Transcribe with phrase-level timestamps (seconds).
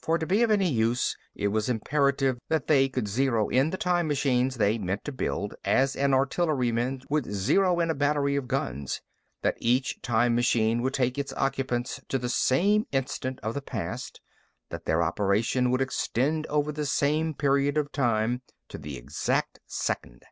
[0.00, 3.76] For to be of any use, it was imperative that they could zero in the
[3.76, 8.46] time machines they meant to build as an artilleryman would zero in a battery of
[8.46, 9.00] guns,
[9.42, 14.20] that each time machine would take its occupants to the same instant of the past,
[14.70, 20.22] that their operation would extend over the same period of time, to the exact second.